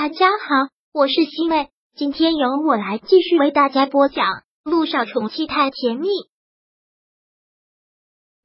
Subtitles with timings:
[0.00, 4.26] 大家好，我是西妹，今天由我来继续为大家播讲
[4.62, 6.06] 《路上宠妻太甜蜜》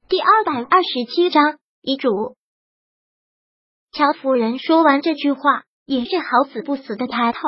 [0.08, 2.34] 第二百二十七章遗嘱。
[3.92, 7.38] 乔夫人说完这句话，也是好死不死的抬头，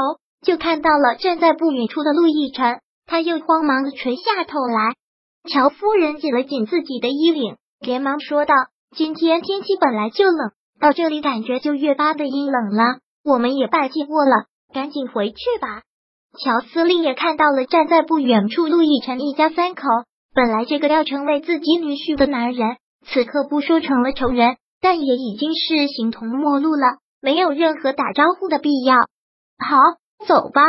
[0.40, 4.94] 就看到了站在不远处的陆亦辰，他又慌忙的垂下头来。
[5.50, 8.54] 乔夫人紧了紧自己的衣领，连忙说道
[8.96, 15.82] ：“今天天气本来就冷，到这里感觉就越发的阴冷了。”我们也拜见过了，赶紧回去吧。
[16.38, 19.82] 乔司令也看到了站在不远处陆亦辰一家三口。
[20.32, 28.96] 本来这个要成为自己女婿的男人，此刻不说成了仇人，但也已经是形同陌路了，没有任何打招呼的必要。
[29.58, 29.78] 好，
[30.26, 30.60] 走吧。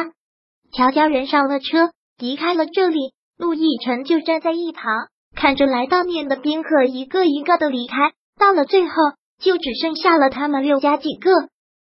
[0.72, 3.14] 乔家人上了车，离开了这里。
[3.38, 8.94] 陆亦辰就站在一旁，看着来到面的宾客一个一个的离开，到了最后，
[9.39, 11.30] 就只剩下了他们六家几个。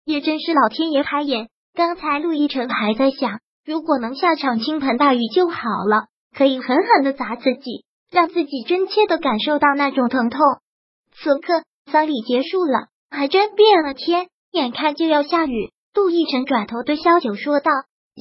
[0.06, 1.50] 也真是老天爷开眼！
[1.74, 5.58] 刚才陆亦辰还在想，如果能下场倾盆大雨就好
[5.90, 10.40] 了，可以狠狠的砸自己，让自己真切的感受到那种疼痛。
[11.12, 15.72] 此刻丧礼结束了，还真变了天，眼看就要下雨。
[15.96, 17.72] 陆亦辰转头对萧九说道：“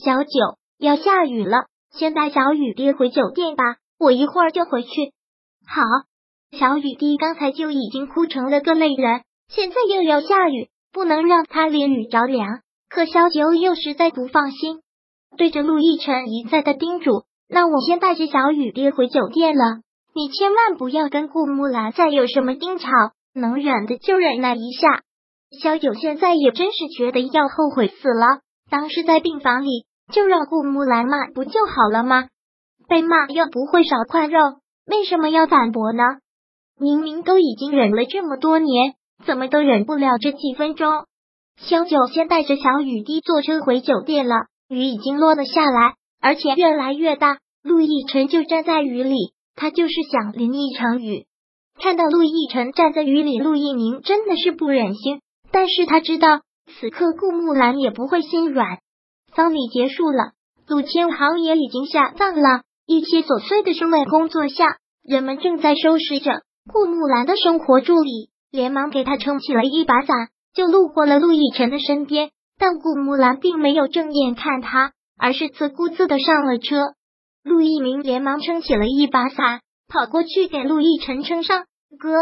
[0.03, 0.31] 小九，
[0.79, 4.89] 要下雨了，先带小雨爹回酒店吧，我一会儿就回去。”
[5.69, 5.83] 好，
[6.57, 10.71] 小雨滴刚才就已经哭成了个泪人，现在又要下雨。
[10.95, 14.81] 不能让他淋雨着凉，可萧九又实在不放心，
[15.37, 19.81] 对着陆亦辰一再的叮嘱：“那我先带着小雨爹回酒店了，
[20.15, 22.89] 你千万不要跟顾木兰再有什么争吵，
[23.35, 25.03] 能忍的就忍耐一下。”
[25.61, 32.29] 萧九现在也真是觉得要后悔死了，当时在病房里就让顾木兰骂不就好了吗？
[32.89, 34.39] 被骂又不会少块肉，
[34.87, 36.05] 为什么要反驳呢？
[36.79, 38.95] 明明都已经忍了这么多年。
[39.25, 40.91] 怎么都忍不了这几分钟。
[41.57, 44.35] 萧九先带着小雨滴坐车回酒店了。
[44.69, 47.39] 雨已经落了下来，而且越来越大。
[47.63, 51.27] 陆亦辰就站在雨里，他就是想淋一场雨。
[51.81, 55.21] 看到陆亦辰站在雨里，陆一鸣真的是不忍心，
[55.51, 58.79] 但是他知道此刻顾木兰也不会心软。
[59.35, 60.33] 丧礼结束了，
[60.67, 62.63] 陆千行也已经下葬了。
[62.87, 68.31] 一切琐碎的生活工作下，人们正在收拾着顾木兰的生活助理。
[68.55, 76.77] 连忙给他撑起了一把伞，就路过了陆亦辰的身边，但顾木兰并没有正眼看他，而是自顾自的上了车。
[77.43, 81.65] 陆一鸣连忙撑起了一把伞，跑过去给陆亦辰撑上。
[81.99, 82.13] 哥，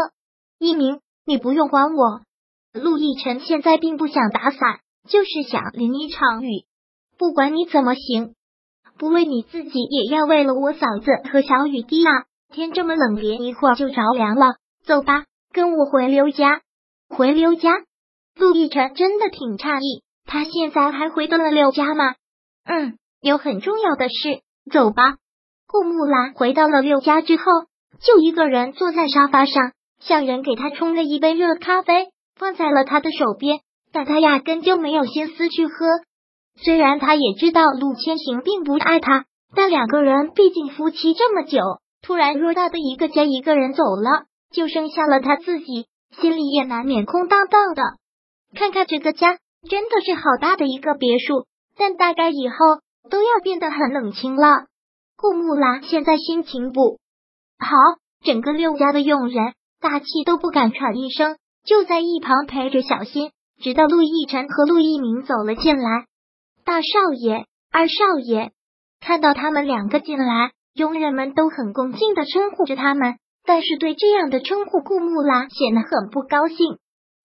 [0.57, 2.21] 一鸣，你不用管我。
[2.73, 6.65] 陆亦辰现在并不想打伞，就是想淋一场雨。
[7.15, 8.33] 不管你怎么行，
[8.97, 12.25] 不为你自己，也要为了我嫂子和小雨滴啊！
[12.51, 14.55] 天这么冷，连一会儿就着凉了。
[14.83, 15.25] 走吧。
[15.53, 16.61] 跟我回刘家，
[17.07, 17.71] 回刘家。
[18.35, 22.15] 陆亦辰真的挺诧异，他现在还回得了刘家吗？
[22.65, 25.17] 嗯，有很重要的事，走吧。
[25.67, 27.43] 顾木兰回到了刘家之后，
[28.01, 33.59] 就一个人坐在沙发上，向人给他冲了一杯热咖啡，放在了他的手边，
[33.91, 35.73] 但他压根就没有心思去喝。
[36.55, 39.25] 虽然他也知道陆千行并不爱他，
[39.55, 41.59] 但两个人毕竟夫妻这么久，
[42.01, 44.25] 突然偌大的一个家，一个人走了。
[44.53, 45.87] 就剩下了他自己，
[46.21, 47.81] 心里也难免空荡荡的。
[48.55, 52.55] 看看这个家，真的是好大的一个别墅，但大概以后
[53.09, 54.67] 都要变得很冷清了。
[55.17, 56.99] 顾木兰现在心情不
[57.57, 57.75] 好，
[58.23, 66.05] 整个六家的佣人大气都不敢喘一声，就在一旁陪着小心，直到陆亦辰和陆一鸣走了进来。
[66.63, 68.51] 大少爷、二少爷
[68.99, 73.15] 看到他们两个进来，佣人们都很恭敬的称呼着他们。
[73.45, 76.57] 但是对这样的称呼，顾木兰显得很不高兴。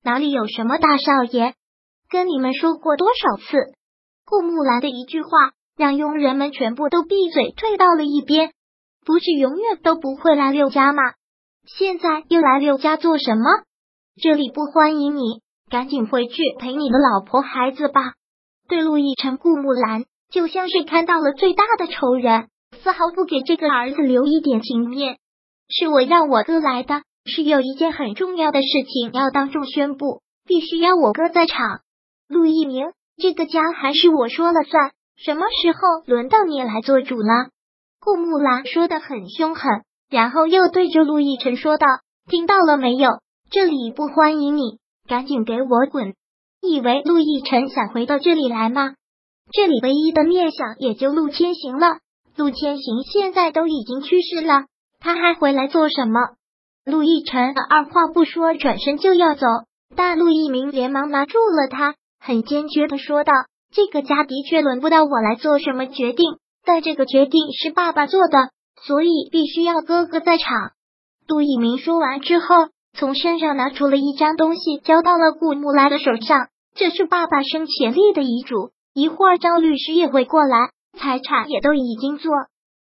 [0.03, 1.55] 哪里有什么大少爷？
[2.11, 3.57] 跟你们说过多少次？
[4.25, 5.29] 顾木兰的一句话，
[5.77, 8.53] 让佣人们全部都闭嘴，退到了一边。
[9.05, 11.03] 不是永远都不会来六家吗？
[11.67, 13.45] 现在又来六家做什么？
[14.21, 15.41] 这里不欢迎你，
[15.71, 18.15] 赶紧回去陪你的老婆孩子吧。
[18.69, 22.49] 对陆亦辰，顾木兰就像是看到了最大的仇人，
[22.83, 25.19] 丝毫不给这个儿子留一点情面。
[25.69, 31.81] 是我让我哥来的，是有一件很重要的事情要当众宣布，必须要我哥在场。
[32.27, 32.87] 陆一鸣，
[33.17, 37.51] 这个家还是我说了算，什么时候轮到你来做主了？
[38.01, 41.87] 顾木兰说的很凶狠，然后又对着陆亦辰说道
[42.31, 43.21] ：“听到了没有？
[43.51, 46.15] 这里不欢迎你，赶紧给我滚！
[46.63, 48.95] 以为陆亦辰想回到这里来吗？
[49.53, 51.99] 这里唯一的念想也就陆千行了。
[52.37, 54.65] 陆千行现在都已经去世了。”
[55.01, 56.21] 他还回来做什么？
[56.85, 59.47] 陆亦辰二话不说，转身就要走，
[59.95, 63.33] 但陆一鸣连忙拿住了他，很坚决的说道
[63.73, 68.51] ：“这个家的确轮不到我来做什么决定，但这个决定是爸爸做的，
[68.83, 70.71] 所以必须要哥哥在场。
[71.27, 72.47] 杜以明说完之后，
[72.99, 76.49] 从身上拿出了一张东西，交到了顾木拉的手上。
[76.75, 82.33] 这是爸爸生前立的遗嘱，一会儿张律师也会过来，财产也都已经做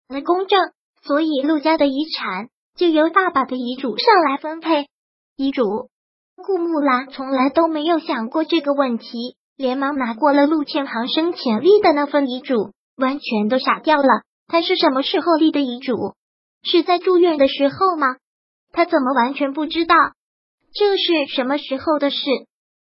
[0.07, 0.59] 了公证，
[1.03, 4.87] 所以陆家的遗产就由爸爸的遗嘱上来分配。
[5.35, 5.89] 遗嘱，
[6.35, 14.23] 顾木兰从来都没有想过这个问题，连忙拿过了陆千行生前立的那份遗嘱，完全都傻掉了。
[14.47, 15.95] 他是什么时候立的遗嘱？
[16.63, 18.17] 是在住院的时候吗？
[18.71, 19.95] 他怎么完全不知道
[20.73, 22.17] 这是什么时候的事？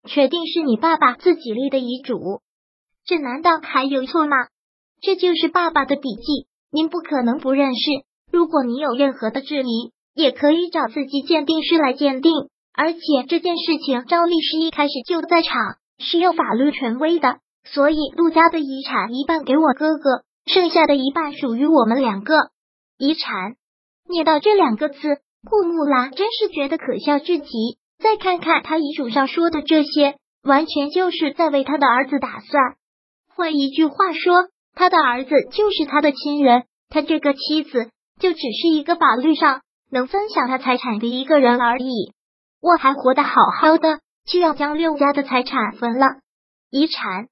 [0.07, 2.41] 确定是你爸爸自己立的遗嘱？
[3.05, 4.35] 这难道还有错吗？
[5.01, 7.79] 这就是爸爸的笔记，您不可能不认识。
[8.31, 12.31] 如果你有任何的质疑，也可以找自己鉴定师来鉴定。
[12.73, 15.55] 而且这件事情，赵律师一开始就在场，
[15.97, 22.35] 是有法律权威的，所以陆家的遗产一半给我哥哥，剩下的一半属于我们两个。
[22.97, 23.55] 遗产，
[24.07, 24.97] 念到这两个字。
[25.49, 27.47] 顾木兰真是觉得可笑至极。
[27.97, 32.75] 再看看他遗嘱上说的这些，完全就是在为他的儿子打算。
[33.35, 34.49] 换一句话说，
[34.79, 39.59] 他的儿子就是他的亲人，他这个妻子就只是一个法律上
[39.91, 42.13] 能分享他财产的一个人而已。
[42.61, 46.05] 我还活得好好的，就要将六家的财产分了？
[46.71, 47.27] 遗产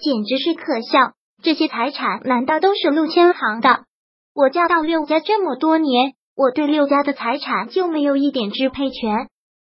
[0.00, 1.14] 简直是可笑！
[1.42, 3.84] 这些财产难道都是陆千行的？
[4.34, 6.12] 我嫁到六家这么多年。
[6.36, 9.28] 我对六家的财产就没有一点支配权。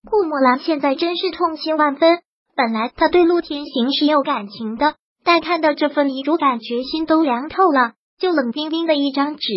[0.07, 2.19] 顾墨兰现在真是痛心万分。
[2.55, 4.95] 本来他对陆天行是有感情的，
[5.27, 7.95] 但看到这份遗嘱，感觉心都凉透了。
[8.17, 9.49] 就冷冰冰的一张纸，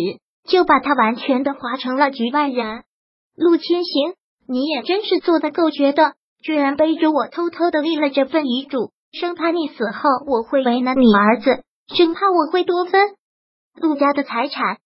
[0.45, 2.83] 就把他完全的划成了局外人。
[3.37, 4.15] 陆千行，
[4.49, 11.63] 你也真是做的够绝的，居然背着我偷偷的立了这份遗嘱，生怕你死后我会为难你儿子，
[11.95, 12.99] 生怕我会多分
[13.79, 14.77] 陆家的财产。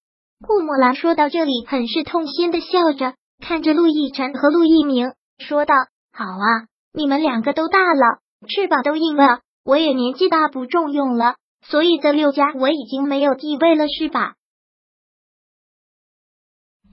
[0.45, 5.73] 顾墨兰说到这里，很是痛心的笑着，看着陆亦辰和陆一鸣，说道
[6.13, 14.35] ：“好啊，你们两个都大了，翅膀都硬了，我也年纪大不重用了，所以这六家我已经没有地位了，是吧？”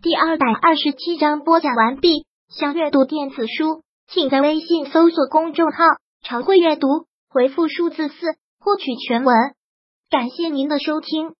[0.02, 2.26] 第二百二十七章播讲完毕。
[2.48, 5.84] 想阅读电子书，请在微信搜索公众号
[6.22, 6.86] “常会阅读”，
[7.30, 8.14] 回复数字四
[8.58, 9.34] 获取全文。
[10.10, 11.34] 感谢您的收听。